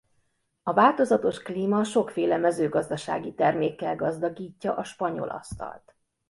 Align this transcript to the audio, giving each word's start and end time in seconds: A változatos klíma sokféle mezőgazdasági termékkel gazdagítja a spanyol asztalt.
A 0.63 0.73
változatos 0.73 1.41
klíma 1.41 1.83
sokféle 1.83 2.37
mezőgazdasági 2.37 3.33
termékkel 3.33 3.95
gazdagítja 3.95 4.75
a 4.75 4.83
spanyol 4.83 5.29
asztalt. 5.29 5.95